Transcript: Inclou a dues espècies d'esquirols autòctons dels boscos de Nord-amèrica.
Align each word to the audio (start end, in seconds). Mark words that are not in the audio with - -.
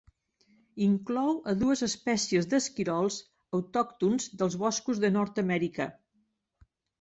Inclou 0.83 1.35
a 1.51 1.53
dues 1.63 1.83
espècies 1.87 2.47
d'esquirols 2.53 3.19
autòctons 3.59 4.27
dels 4.41 4.59
boscos 4.65 5.03
de 5.05 5.13
Nord-amèrica. 5.19 5.89